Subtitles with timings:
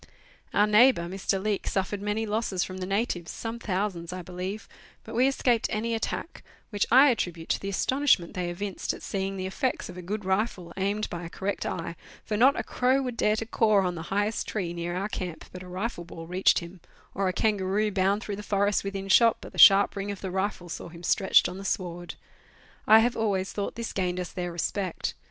[0.51, 1.39] Our neighbour, Mr.
[1.39, 4.67] Leake, suffered many losses from the natives, some thousands I believe,
[5.03, 9.37] but we escaped any attack, which I attribute to the astonishment they evinced at seeing
[9.37, 11.95] the effects of a good rifle aimed by a correct eye,
[12.25, 15.45] for not a crow would dare to caw on the highest tree near our camp
[15.51, 16.81] but a rifle ball reached him,
[17.13, 20.31] or a kangaroo bound through the forest within shot but the sharp ring of the
[20.31, 22.15] rifle saw him stretched on the sward.
[22.87, 25.13] I have always thought this gained us their respect.